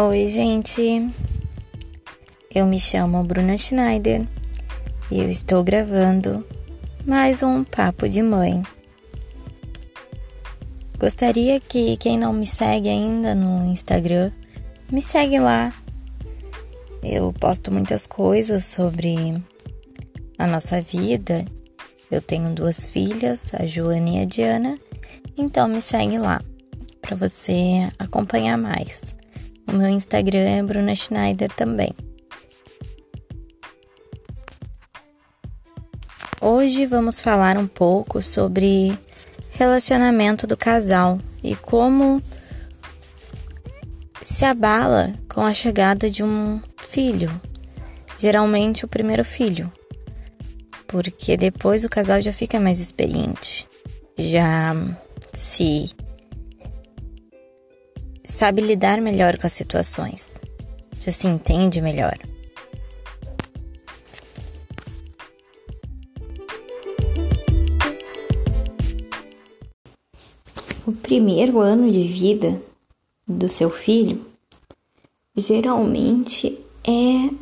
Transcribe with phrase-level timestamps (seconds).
[0.00, 1.10] Oi, gente.
[2.54, 4.24] Eu me chamo Bruna Schneider
[5.10, 6.46] e eu estou gravando
[7.04, 8.62] mais um Papo de Mãe.
[11.00, 14.30] Gostaria que quem não me segue ainda no Instagram,
[14.88, 15.74] me segue lá.
[17.02, 19.42] Eu posto muitas coisas sobre
[20.38, 21.44] a nossa vida.
[22.08, 24.78] Eu tenho duas filhas, a Joana e a Diana,
[25.36, 26.40] então me segue lá
[27.02, 29.17] para você acompanhar mais.
[29.68, 31.94] O meu Instagram é Bruna Schneider também.
[36.40, 38.98] Hoje vamos falar um pouco sobre
[39.50, 42.22] relacionamento do casal e como
[44.22, 47.28] se abala com a chegada de um filho,
[48.16, 49.70] geralmente o primeiro filho,
[50.86, 53.68] porque depois o casal já fica mais experiente,
[54.16, 54.74] já
[55.34, 55.90] se
[58.38, 60.32] sabe lidar melhor com as situações,
[61.00, 62.16] já se entende melhor.
[70.86, 72.62] O primeiro ano de vida
[73.26, 74.24] do seu filho
[75.36, 77.34] geralmente é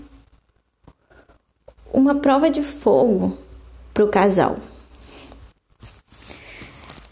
[1.93, 3.37] uma prova de fogo
[3.93, 4.57] para o casal.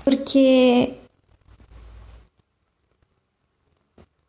[0.02, 1.03] Porque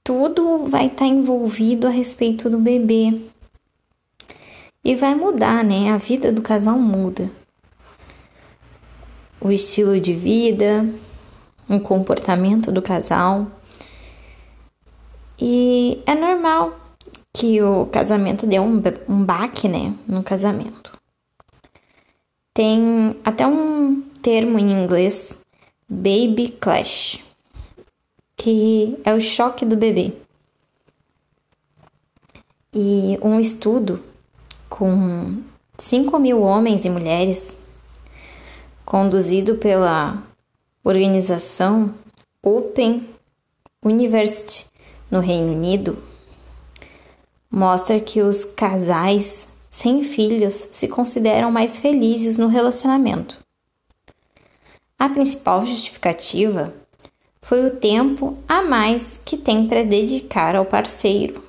[0.05, 3.21] tudo vai estar tá envolvido a respeito do bebê.
[4.83, 5.91] E vai mudar, né?
[5.91, 7.29] A vida do casal muda.
[9.41, 10.87] O estilo de vida,
[11.67, 13.47] o comportamento do casal.
[15.41, 16.79] E é normal
[17.33, 19.95] que o casamento dê um, um baque, né?
[20.07, 20.95] No casamento.
[22.53, 25.35] Tem até um termo em inglês,
[25.89, 27.24] baby clash
[28.36, 30.14] que é o choque do bebê.
[32.73, 34.03] E um estudo
[34.69, 35.41] com
[35.78, 37.56] 5 mil homens e mulheres,
[38.85, 40.22] conduzido pela
[40.84, 41.95] organização
[42.41, 43.09] Open
[43.81, 44.66] University
[45.09, 45.97] no Reino Unido,
[47.50, 53.40] mostra que os casais sem filhos se consideram mais felizes no relacionamento.
[54.97, 56.74] A principal justificativa
[57.45, 61.44] foi o tempo a mais que tem para dedicar ao parceiro.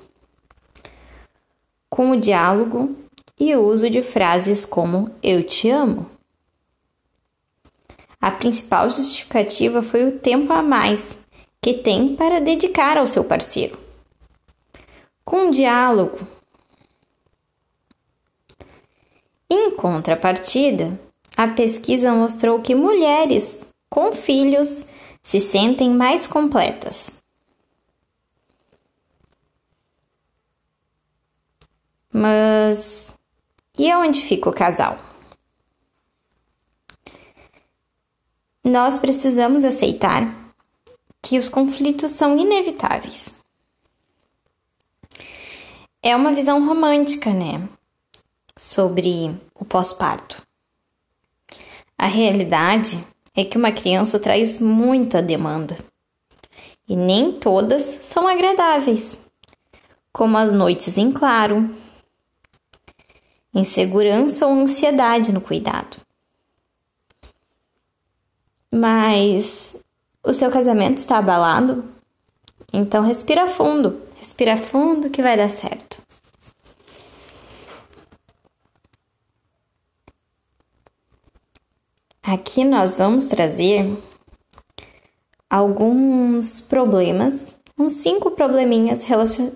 [1.89, 2.95] Com o diálogo
[3.41, 6.11] e o uso de frases como eu te amo.
[8.21, 11.19] A principal justificativa foi o tempo a mais
[11.62, 13.78] que tem para dedicar ao seu parceiro.
[15.25, 16.19] Com o diálogo.
[19.49, 21.01] Em contrapartida,
[21.34, 24.95] a pesquisa mostrou que mulheres com filhos
[25.27, 27.21] se sentem mais completas.
[32.13, 33.09] Mas
[33.77, 34.97] e onde fica o casal?
[38.63, 40.33] Nós precisamos aceitar
[41.21, 43.35] que os conflitos são inevitáveis.
[46.01, 47.69] É uma visão romântica, né?
[48.57, 50.41] Sobre o pós-parto.
[51.99, 53.05] A realidade
[53.37, 55.77] é que uma criança traz muita demanda.
[56.89, 59.21] E nem todas são agradáveis,
[60.13, 61.69] como as noites em claro,
[63.55, 65.99] insegurança ou ansiedade no cuidado.
[68.73, 69.77] Mas
[70.23, 71.85] o seu casamento está abalado?
[72.73, 76.06] Então respira fundo, respira fundo que vai dar certo.
[82.27, 83.97] Aqui nós vamos trazer
[85.49, 87.49] alguns problemas,
[87.79, 89.53] uns cinco probleminhas relacion...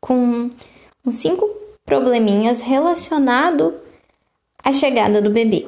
[0.00, 0.48] com
[1.04, 1.44] uns cinco
[1.84, 3.74] probleminhas relacionado
[4.62, 5.66] à chegada do bebê.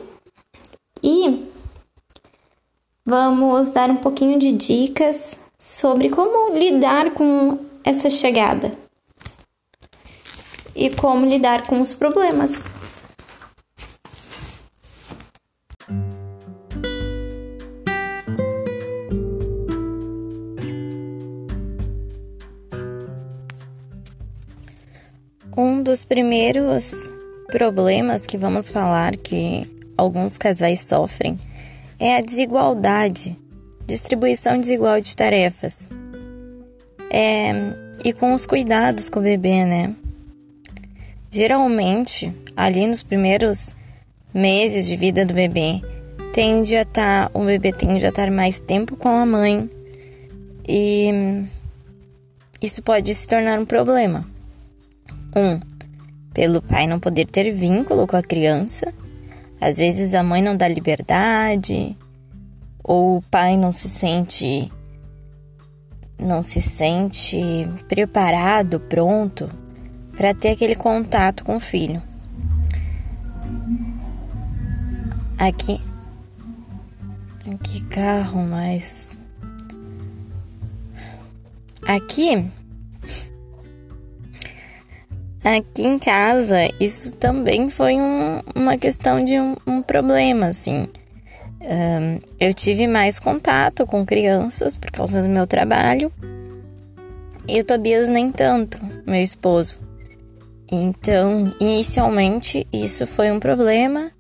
[1.03, 1.51] E
[3.05, 8.73] vamos dar um pouquinho de dicas sobre como lidar com essa chegada
[10.77, 12.76] e como lidar com os problemas.
[25.87, 27.09] Dos primeiros
[27.47, 29.63] problemas que vamos falar que
[29.97, 31.39] alguns casais sofrem
[31.97, 33.39] é a desigualdade,
[33.87, 35.89] distribuição desigual de tarefas.
[37.09, 37.53] É,
[38.05, 39.95] e com os cuidados com o bebê, né?
[41.31, 43.73] Geralmente, ali nos primeiros
[44.35, 45.81] meses de vida do bebê,
[46.33, 49.71] tende a estar, tá, o bebê tende a estar mais tempo com a mãe
[50.69, 51.45] e
[52.61, 54.29] isso pode se tornar um problema.
[55.37, 55.76] Um,
[56.37, 58.93] pelo pai não poder ter vínculo com a criança.
[59.59, 61.97] Às vezes a mãe não dá liberdade,
[62.85, 64.71] ou o pai não se sente
[66.19, 67.39] não se sente
[67.89, 69.51] preparado, pronto
[70.15, 72.03] para ter aquele contato com o filho.
[75.39, 75.81] Aqui
[77.63, 79.19] que carro, mas
[81.87, 82.47] aqui
[85.55, 90.89] aqui em casa isso também foi um, uma questão de um, um problema assim.
[91.61, 96.13] Um, eu tive mais contato com crianças por causa do meu trabalho
[97.49, 99.79] e o Tobias nem tanto meu esposo.
[100.71, 104.11] Então inicialmente isso foi um problema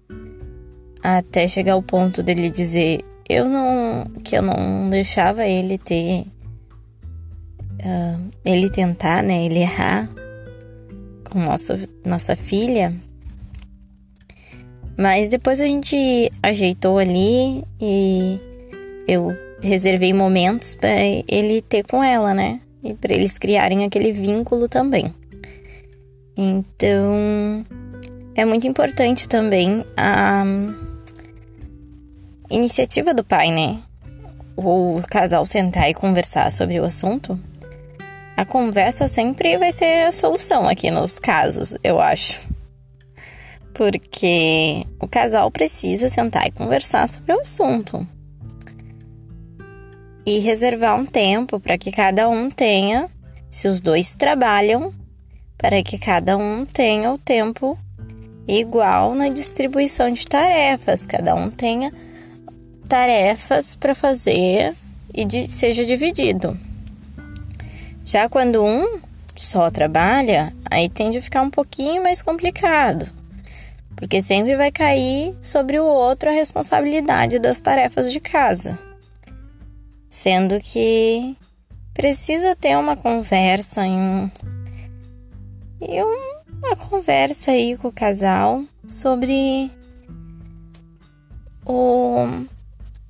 [1.02, 6.24] até chegar ao ponto dele dizer eu não que eu não deixava ele ter
[7.80, 10.08] uh, ele tentar né ele errar
[11.36, 12.94] com nossa nossa filha
[14.96, 18.40] mas depois a gente ajeitou ali e
[19.06, 20.98] eu reservei momentos para
[21.28, 25.14] ele ter com ela né e para eles criarem aquele vínculo também
[26.34, 27.64] então
[28.34, 30.42] é muito importante também a
[32.50, 33.78] iniciativa do pai, né?
[34.56, 37.38] O casal sentar e conversar sobre o assunto.
[38.36, 42.38] A conversa sempre vai ser a solução aqui nos casos, eu acho.
[43.72, 48.06] Porque o casal precisa sentar e conversar sobre o assunto.
[50.26, 53.08] E reservar um tempo para que cada um tenha,
[53.48, 54.92] se os dois trabalham,
[55.56, 57.78] para que cada um tenha o tempo
[58.46, 61.90] igual na distribuição de tarefas, cada um tenha
[62.86, 64.74] tarefas para fazer
[65.14, 66.65] e de, seja dividido.
[68.06, 69.00] Já quando um
[69.34, 73.12] só trabalha, aí tende a ficar um pouquinho mais complicado,
[73.96, 78.78] porque sempre vai cair sobre o outro a responsabilidade das tarefas de casa.
[80.08, 81.36] Sendo que
[81.92, 84.30] precisa ter uma conversa em
[85.80, 86.00] e
[86.48, 89.68] uma conversa aí com o casal sobre
[91.64, 92.46] o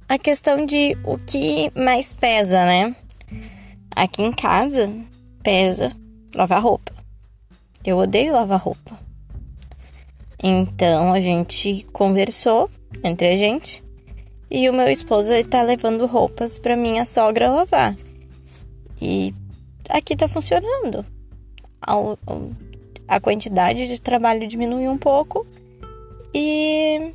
[0.08, 2.96] a questão de o que mais pesa, né?
[3.96, 4.92] Aqui em casa
[5.42, 5.90] pesa
[6.34, 6.92] lavar roupa.
[7.82, 8.98] Eu odeio lavar roupa.
[10.42, 12.68] Então a gente conversou
[13.02, 13.82] entre a gente
[14.50, 17.96] e o meu esposo está levando roupas para minha sogra lavar.
[19.00, 19.34] E
[19.88, 21.02] aqui tá funcionando.
[23.08, 25.46] A, quantidade de trabalho diminuiu um pouco
[26.34, 27.14] e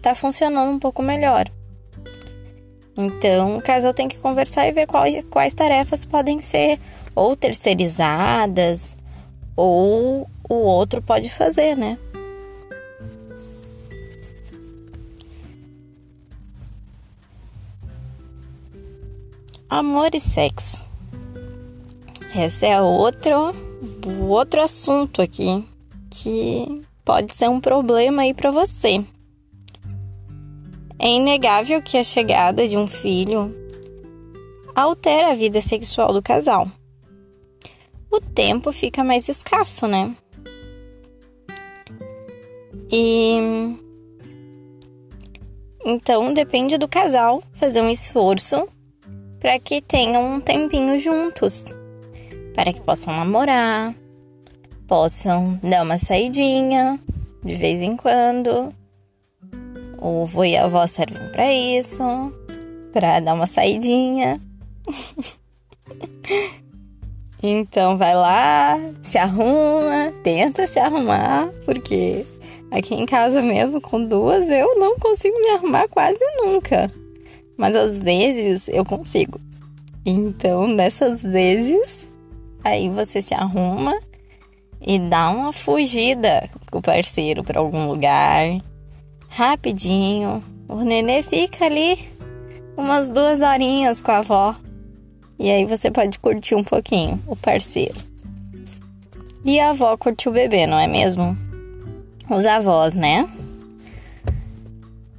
[0.00, 1.50] tá funcionando um pouco melhor.
[3.00, 6.80] Então, o casal tem que conversar e ver quais, quais tarefas podem ser
[7.14, 8.96] ou terceirizadas
[9.54, 11.96] ou o outro pode fazer, né?
[19.70, 20.84] Amor e sexo.
[22.34, 23.54] Esse é outro,
[24.28, 25.64] outro assunto aqui
[26.10, 29.06] que pode ser um problema aí para você.
[31.00, 33.54] É inegável que a chegada de um filho
[34.74, 36.68] altera a vida sexual do casal.
[38.10, 40.16] O tempo fica mais escasso, né?
[42.90, 43.38] E
[45.84, 48.68] então depende do casal fazer um esforço
[49.38, 51.64] para que tenham um tempinho juntos,
[52.54, 53.94] para que possam namorar,
[54.86, 56.98] possam dar uma saidinha
[57.44, 58.74] de vez em quando,
[60.00, 62.02] o vô e a avó servem para isso,
[62.92, 64.40] para dar uma saidinha.
[67.42, 72.24] então vai lá, se arruma, tenta se arrumar, porque
[72.70, 76.90] aqui em casa mesmo com duas eu não consigo me arrumar quase nunca.
[77.56, 79.40] Mas às vezes eu consigo.
[80.06, 82.10] Então, dessas vezes,
[82.62, 83.98] aí você se arruma
[84.80, 88.60] e dá uma fugida com o parceiro para algum lugar
[89.28, 90.42] rapidinho.
[90.68, 92.08] O nenê fica ali
[92.76, 94.56] umas duas horinhas com a avó.
[95.38, 97.96] E aí você pode curtir um pouquinho o parceiro.
[99.44, 101.36] E a avó curte o bebê, não é mesmo?
[102.28, 103.28] Os avós, né?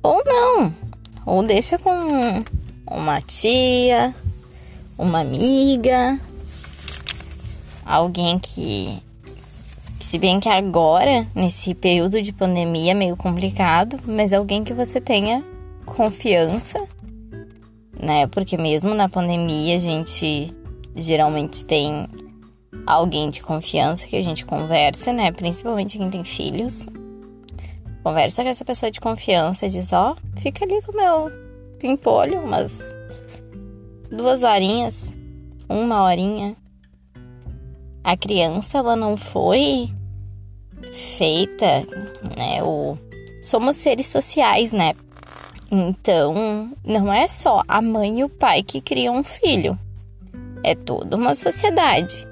[0.03, 0.73] Ou não.
[1.25, 1.91] Ou deixa com
[2.85, 4.13] uma tia,
[4.97, 6.19] uma amiga,
[7.85, 9.01] alguém que
[10.09, 15.45] se bem que agora, nesse período de pandemia meio complicado, mas alguém que você tenha
[15.85, 16.83] confiança,
[17.93, 18.25] né?
[18.25, 20.51] Porque mesmo na pandemia a gente
[20.95, 22.07] geralmente tem
[22.87, 25.31] alguém de confiança que a gente conversa, né?
[25.31, 26.87] Principalmente quem tem filhos.
[28.03, 31.31] Conversa com essa pessoa de confiança e diz: Ó, oh, fica ali com o meu
[31.77, 32.95] pimpolho umas
[34.09, 35.13] duas horinhas,
[35.69, 36.57] uma horinha.
[38.03, 39.98] A criança, ela não foi
[40.91, 41.81] feita,
[42.37, 42.63] né?
[42.63, 42.97] O...
[43.41, 44.93] Somos seres sociais, né?
[45.71, 49.77] Então, não é só a mãe e o pai que criam um filho.
[50.63, 52.27] É toda uma sociedade.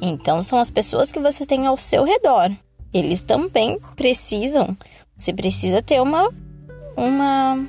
[0.00, 2.50] Então, são as pessoas que você tem ao seu redor.
[2.92, 4.76] Eles também precisam.
[5.16, 6.28] Você precisa ter uma,
[6.96, 7.66] uma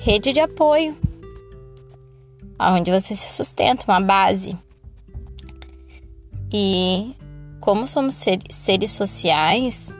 [0.00, 0.96] rede de apoio
[2.58, 4.56] onde você se sustenta, uma base.
[6.52, 7.14] E
[7.66, 8.14] como somos
[8.48, 9.92] seres sociais,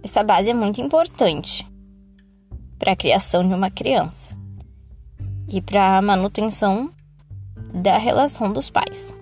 [0.00, 1.68] essa base é muito importante
[2.78, 4.38] para a criação de uma criança
[5.48, 6.92] e para a manutenção
[7.74, 9.12] da relação dos pais.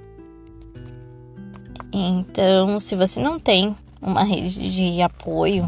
[1.91, 5.67] Então, se você não tem uma rede de apoio,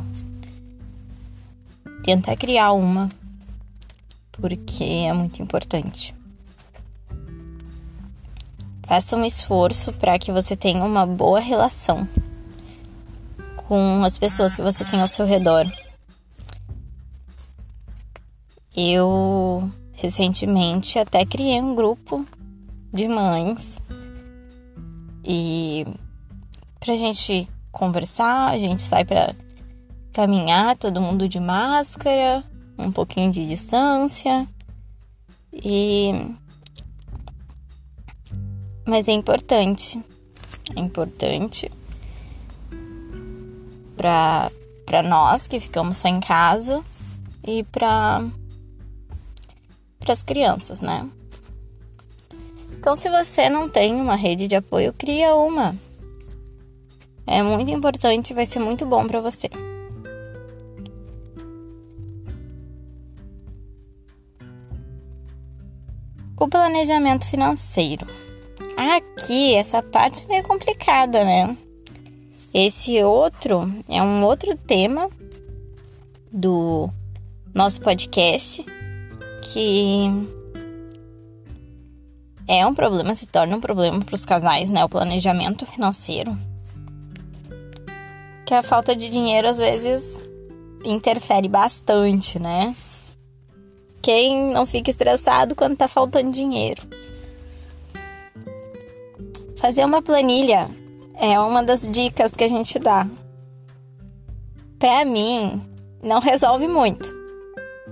[2.02, 3.08] tenta criar uma,
[4.30, 6.14] porque é muito importante.
[8.86, 12.06] Faça um esforço para que você tenha uma boa relação
[13.56, 15.66] com as pessoas que você tem ao seu redor.
[18.76, 22.26] Eu recentemente até criei um grupo
[22.92, 23.78] de mães
[25.24, 25.86] e
[26.78, 29.34] pra gente conversar, a gente sai para
[30.12, 32.44] caminhar, todo mundo de máscara,
[32.78, 34.46] um pouquinho de distância.
[35.52, 36.12] E
[38.84, 40.02] mas é importante.
[40.74, 41.70] É importante
[43.96, 44.50] para
[44.84, 46.84] para nós que ficamos só em casa
[47.42, 48.24] e para
[49.98, 51.08] para as crianças, né?
[52.78, 55.74] Então, se você não tem uma rede de apoio, cria uma.
[57.26, 59.48] É muito importante, vai ser muito bom para você.
[66.38, 68.06] O planejamento financeiro.
[68.76, 71.57] Aqui, essa parte é meio complicada, né?
[72.52, 75.09] Esse outro é um outro tema
[76.33, 76.88] do
[77.54, 78.64] nosso podcast
[79.52, 80.11] que
[82.49, 84.85] é um problema, se torna um problema para os casais, né?
[84.85, 86.37] O planejamento financeiro.
[88.45, 90.23] Que a falta de dinheiro às vezes
[90.85, 92.75] interfere bastante, né?
[94.02, 96.83] Quem não fica estressado quando tá faltando dinheiro?
[99.64, 100.68] Fazer uma planilha
[101.18, 103.09] é uma das dicas que a gente dá.
[104.78, 105.59] Para mim,
[106.02, 107.11] não resolve muito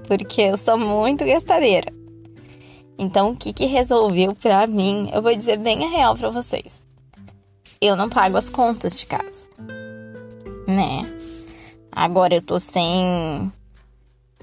[0.06, 1.90] porque eu sou muito gastadeira.
[2.98, 5.08] Então, o que, que resolveu pra mim?
[5.14, 6.82] Eu vou dizer bem a real pra vocês.
[7.80, 9.42] Eu não pago as contas de casa,
[10.68, 11.10] né?
[11.90, 13.50] Agora eu tô sem,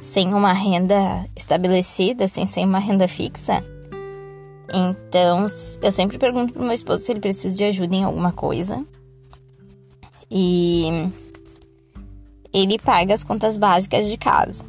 [0.01, 3.63] sem uma renda estabelecida, sem, sem uma renda fixa.
[4.73, 5.45] Então,
[5.81, 8.85] eu sempre pergunto pro meu esposo se ele precisa de ajuda em alguma coisa.
[10.29, 11.09] E
[12.53, 14.65] ele paga as contas básicas de casa.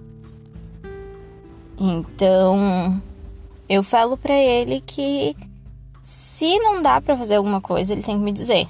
[1.78, 3.00] Então,
[3.68, 5.36] eu falo para ele que
[6.02, 8.66] se não dá para fazer alguma coisa, ele tem que me dizer.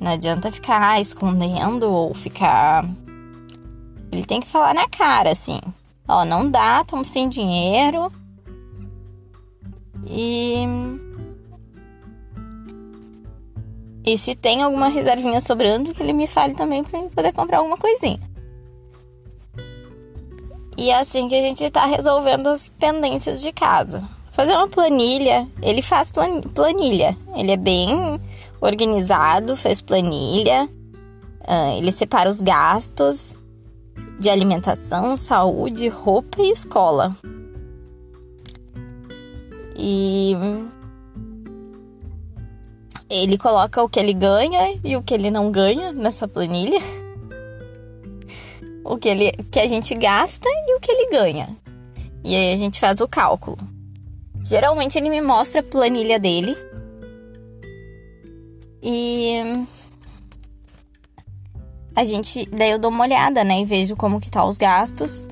[0.00, 2.88] Não adianta ficar escondendo ou ficar.
[4.10, 5.60] Ele tem que falar na cara, assim.
[6.08, 8.10] Ó, não dá, estamos sem dinheiro.
[10.06, 10.64] E.
[14.04, 17.76] E se tem alguma reservinha sobrando, que ele me fale também para poder comprar alguma
[17.76, 18.18] coisinha.
[20.76, 24.02] E é assim que a gente está resolvendo as pendências de casa.
[24.32, 26.10] Fazer uma planilha, ele faz
[26.54, 27.16] planilha.
[27.34, 28.18] Ele é bem
[28.60, 30.68] organizado, fez planilha.
[31.42, 33.36] Uh, ele separa os gastos
[34.18, 37.14] de alimentação, saúde, roupa e escola.
[39.82, 40.36] E
[43.08, 46.78] ele coloca o que ele ganha e o que ele não ganha nessa planilha
[48.90, 51.48] o que, ele, que a gente gasta e o que ele ganha.
[52.24, 53.56] E aí a gente faz o cálculo.
[54.44, 56.56] Geralmente ele me mostra a planilha dele.
[58.82, 59.36] E
[61.94, 65.22] a gente, daí eu dou uma olhada, né, e vejo como que tá os gastos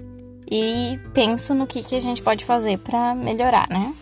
[0.50, 3.92] e penso no que que a gente pode fazer para melhorar, né?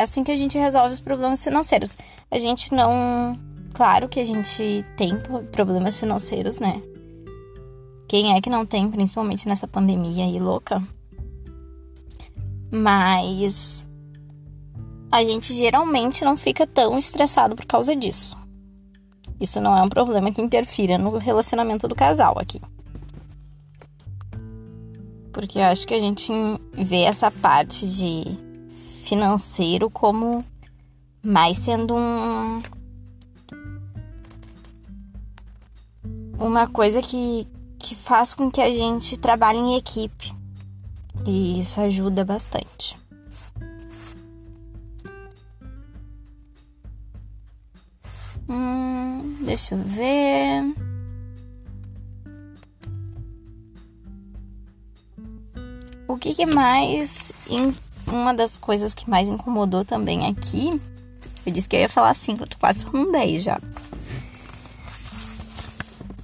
[0.00, 1.94] É assim que a gente resolve os problemas financeiros.
[2.30, 3.38] A gente não,
[3.74, 5.14] claro que a gente tem
[5.52, 6.80] problemas financeiros, né?
[8.08, 10.82] Quem é que não tem, principalmente nessa pandemia aí louca?
[12.72, 13.84] Mas
[15.12, 18.38] a gente geralmente não fica tão estressado por causa disso.
[19.38, 22.58] Isso não é um problema que interfira no relacionamento do casal aqui.
[25.30, 26.32] Porque eu acho que a gente
[26.72, 28.49] vê essa parte de
[29.10, 30.44] financeiro como
[31.20, 32.62] mais sendo um
[36.38, 37.44] uma coisa que,
[37.76, 40.32] que faz com que a gente trabalhe em equipe.
[41.26, 42.96] E isso ajuda bastante.
[48.48, 50.74] Hum, deixa eu ver.
[56.08, 57.32] O que, que mais.
[58.10, 60.80] Uma das coisas que mais incomodou também aqui.
[61.46, 63.60] Eu disse que eu ia falar 5, eu tô quase falando 10 já.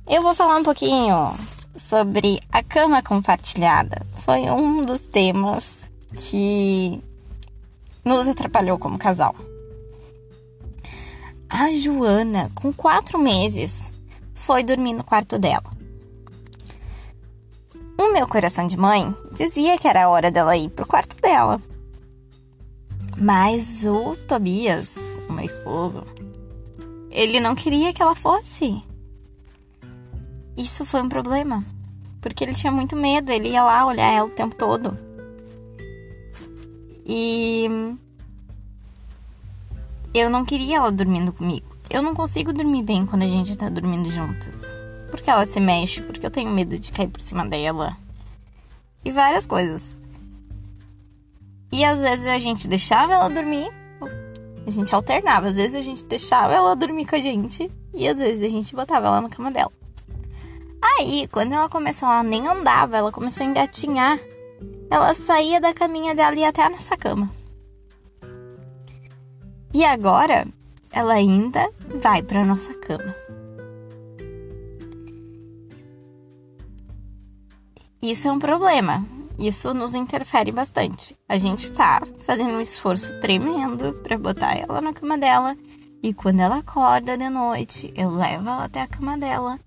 [0.08, 1.34] Eu vou falar um pouquinho
[1.76, 4.06] sobre a cama compartilhada.
[4.24, 5.80] Foi um dos temas
[6.14, 7.02] que
[8.04, 9.34] nos atrapalhou como casal.
[11.48, 13.92] A Joana, com quatro meses,
[14.34, 15.70] foi dormir no quarto dela.
[17.98, 21.60] O meu coração de mãe dizia que era hora dela ir pro quarto dela.
[23.16, 24.96] Mas o Tobias,
[25.28, 26.04] o meu esposo,
[27.10, 28.82] ele não queria que ela fosse.
[30.56, 31.64] Isso foi um problema,
[32.20, 34.96] porque ele tinha muito medo, ele ia lá olhar ela o tempo todo.
[37.06, 37.66] E
[40.12, 41.76] eu não queria ela dormindo comigo.
[41.88, 44.74] Eu não consigo dormir bem quando a gente tá dormindo juntas.
[45.10, 47.96] Porque ela se mexe, porque eu tenho medo de cair por cima dela.
[49.04, 49.96] E várias coisas.
[51.72, 53.70] E às vezes a gente deixava ela dormir,
[54.66, 55.48] a gente alternava.
[55.48, 58.74] Às vezes a gente deixava ela dormir com a gente e às vezes a gente
[58.74, 59.72] botava ela na cama dela.
[60.98, 64.18] Aí, quando ela começou, ela nem andava, ela começou a engatinhar.
[64.90, 67.30] Ela saía da caminha dela e ia até a nossa cama.
[69.74, 70.46] E agora,
[70.92, 73.14] ela ainda vai para nossa cama.
[78.00, 79.04] Isso é um problema.
[79.38, 81.16] Isso nos interfere bastante.
[81.28, 85.56] A gente tá fazendo um esforço tremendo para botar ela na cama dela.
[86.02, 89.58] E quando ela acorda de noite, eu levo ela até a cama dela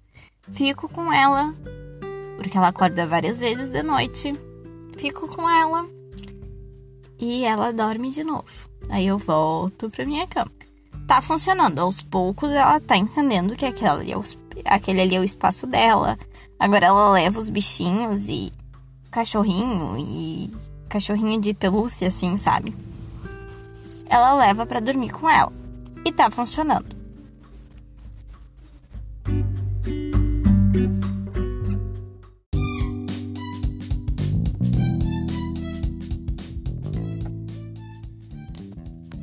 [0.52, 1.54] Fico com ela,
[2.38, 4.34] porque ela acorda várias vezes de noite.
[4.98, 5.88] Fico com ela
[7.20, 8.70] e ela dorme de novo.
[8.90, 10.52] Aí eu volto pra minha cama.
[11.08, 11.80] Tá funcionando.
[11.80, 14.24] Aos poucos ela tá entendendo que aquele ali é o,
[14.66, 16.18] aquele ali é o espaço dela.
[16.58, 18.52] Agora ela leva os bichinhos e
[19.12, 20.52] cachorrinho e
[20.88, 22.76] cachorrinho de pelúcia, assim, sabe?
[24.08, 25.52] Ela leva para dormir com ela.
[26.06, 26.98] E tá funcionando.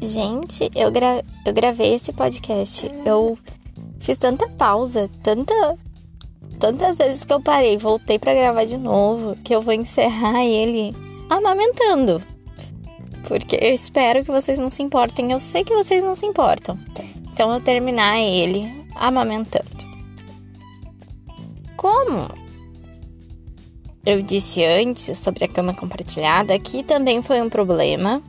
[0.00, 2.90] Gente, eu, gra eu gravei esse podcast.
[3.04, 3.36] Eu
[3.98, 5.52] fiz tanta pausa, tanta.
[6.58, 10.94] Tantas vezes que eu parei, voltei para gravar de novo, que eu vou encerrar ele
[11.28, 12.22] amamentando.
[13.28, 15.32] Porque eu espero que vocês não se importem.
[15.32, 16.78] Eu sei que vocês não se importam.
[17.32, 19.86] Então eu terminar ele amamentando.
[21.76, 22.28] Como
[24.04, 28.22] eu disse antes sobre a cama compartilhada, aqui também foi um problema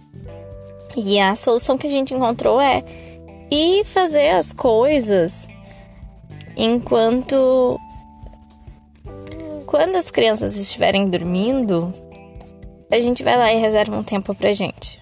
[0.97, 2.83] e a solução que a gente encontrou é
[3.51, 5.47] ir fazer as coisas
[6.57, 7.79] enquanto
[9.67, 11.93] quando as crianças estiverem dormindo,
[12.89, 14.99] a gente vai lá e reserva um tempo pra gente.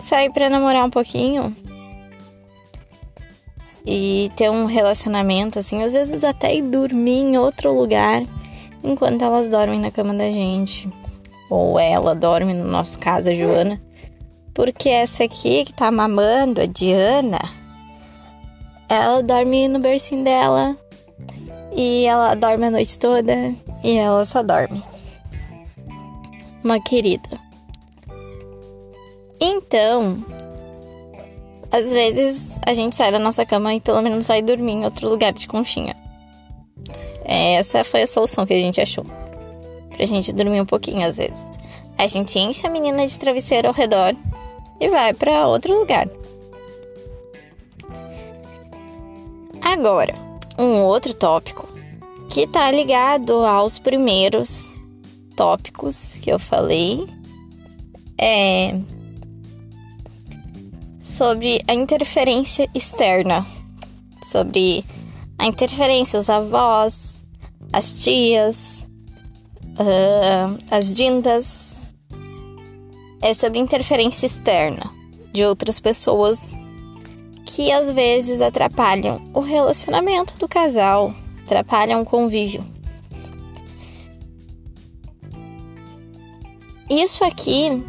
[0.00, 1.56] Sair para namorar um pouquinho
[3.86, 8.24] e ter um relacionamento assim, às vezes até ir dormir em outro lugar
[8.82, 10.92] enquanto elas dormem na cama da gente.
[11.48, 13.80] Ou ela dorme, no nosso caso, a Joana,
[14.52, 17.38] porque essa aqui que tá mamando, a Diana,
[18.88, 20.76] ela dorme no bercinho dela
[21.76, 24.82] e ela dorme a noite toda e ela só dorme.
[26.64, 27.38] Uma querida.
[29.38, 30.24] Então,
[31.70, 35.08] às vezes a gente sai da nossa cama e pelo menos vai dormir em outro
[35.08, 35.94] lugar de conchinha.
[37.22, 39.04] Essa foi a solução que a gente achou.
[39.94, 41.44] Pra gente dormir um pouquinho às vezes.
[41.98, 44.14] A gente enche a menina de travesseiro ao redor
[44.80, 46.08] e vai para outro lugar.
[49.62, 50.25] Agora,
[50.58, 51.68] um outro tópico
[52.28, 54.72] que está ligado aos primeiros
[55.34, 57.06] tópicos que eu falei
[58.18, 58.78] é
[61.02, 63.46] sobre a interferência externa,
[64.24, 64.84] sobre
[65.38, 67.20] a interferência, os avós,
[67.72, 68.86] as tias,
[69.78, 71.74] uh, as dindas,
[73.22, 74.90] é sobre interferência externa
[75.32, 76.54] de outras pessoas
[77.46, 82.62] que às vezes atrapalham o relacionamento do casal, atrapalham o convívio.
[86.90, 87.82] Isso aqui,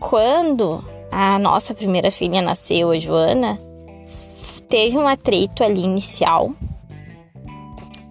[0.00, 3.58] quando a nossa primeira filha nasceu, a Joana,
[4.68, 6.52] teve um atrito ali inicial,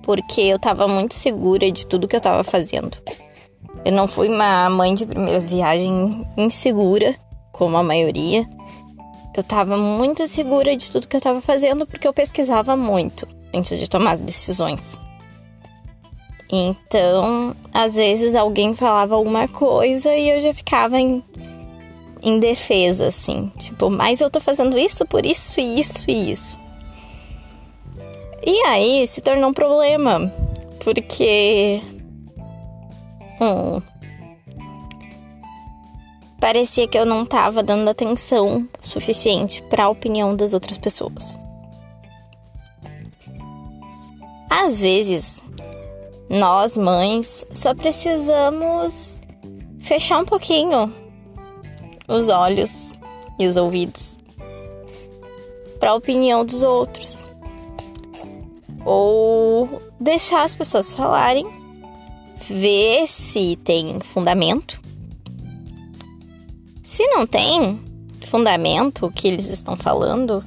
[0.02, 2.98] porque eu tava muito segura de tudo que eu tava fazendo.
[3.86, 7.16] Eu não fui uma mãe de primeira viagem insegura,
[7.52, 8.48] como a maioria.
[9.38, 13.78] Eu tava muito segura de tudo que eu tava fazendo porque eu pesquisava muito antes
[13.78, 15.00] de tomar as decisões.
[16.52, 21.24] Então, às vezes alguém falava alguma coisa e eu já ficava em,
[22.24, 23.52] em defesa, assim.
[23.60, 26.58] Tipo, mas eu tô fazendo isso por isso e isso e isso.
[28.44, 30.34] E aí se tornou um problema,
[30.84, 31.80] porque.
[33.40, 33.80] Hum,
[36.40, 41.38] parecia que eu não tava dando atenção suficiente para a opinião das outras pessoas.
[44.50, 45.42] Às vezes,
[46.30, 49.20] nós mães só precisamos
[49.80, 50.94] fechar um pouquinho
[52.08, 52.94] os olhos
[53.40, 54.18] e os ouvidos
[55.80, 57.28] para a opinião dos outros.
[58.86, 61.48] Ou deixar as pessoas falarem,
[62.50, 64.80] ver se tem fundamento.
[66.98, 67.80] Se não tem
[68.26, 70.44] fundamento o que eles estão falando,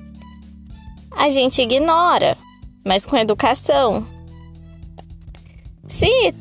[1.12, 2.36] a gente ignora,
[2.84, 4.04] mas com educação.
[5.86, 6.34] Se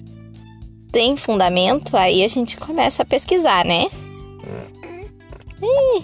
[0.91, 3.85] tem fundamento, aí a gente começa a pesquisar, né?
[5.61, 6.01] E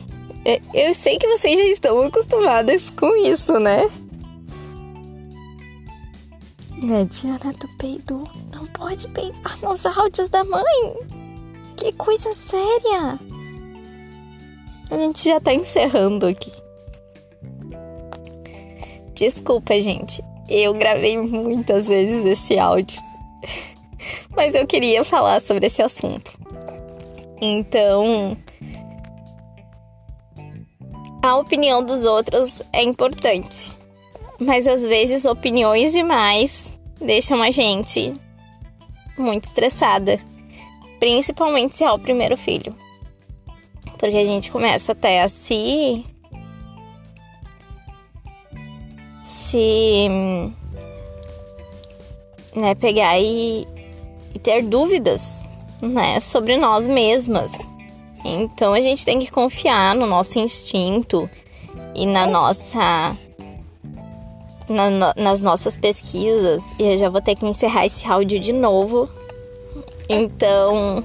[0.71, 3.89] eu sei que vocês já estão acostumadas com isso, né?
[6.77, 8.29] Né, Diana do peido.
[8.53, 10.93] Não pode peidar nos áudios da mãe.
[11.75, 13.19] Que coisa séria.
[14.91, 16.51] A gente já tá encerrando aqui.
[19.13, 20.23] Desculpa, gente.
[20.47, 23.01] Eu gravei muitas vezes esse áudio.
[24.35, 26.31] Mas eu queria falar sobre esse assunto.
[27.41, 28.37] Então,
[31.23, 33.75] a opinião dos outros é importante.
[34.39, 38.13] Mas às vezes opiniões demais deixam a gente
[39.17, 40.19] muito estressada,
[40.99, 42.75] principalmente se é o primeiro filho.
[43.97, 46.05] Porque a gente começa até a se
[49.25, 50.07] se
[52.55, 53.67] né, pegar e,
[54.33, 55.43] e ter dúvidas,
[55.81, 57.51] né, sobre nós mesmas.
[58.23, 61.29] Então a gente tem que confiar no nosso instinto
[61.93, 63.15] e na nossa
[64.67, 69.09] na, nas nossas pesquisas e eu já vou ter que encerrar esse áudio de novo.
[70.09, 71.03] Então,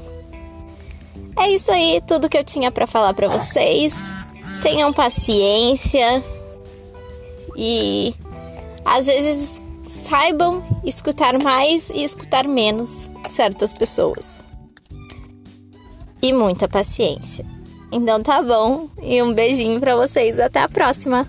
[1.40, 4.26] é isso aí, tudo que eu tinha para falar para vocês.
[4.62, 6.22] Tenham paciência
[7.56, 8.14] e
[8.84, 14.44] às vezes saibam escutar mais e escutar menos certas pessoas.
[16.22, 17.46] E muita paciência.
[17.90, 21.26] Então tá bom, e um beijinho para vocês, até a próxima.